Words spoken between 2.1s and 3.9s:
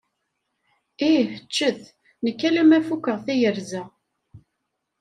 nekk alemma fukeɣ tayerza.